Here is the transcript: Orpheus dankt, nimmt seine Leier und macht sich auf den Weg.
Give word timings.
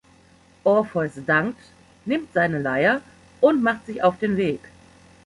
Orpheus 0.63 1.23
dankt, 1.27 1.61
nimmt 2.05 2.33
seine 2.33 2.57
Leier 2.59 3.03
und 3.39 3.61
macht 3.61 3.85
sich 3.85 4.01
auf 4.01 4.17
den 4.17 4.35
Weg. 4.35 4.59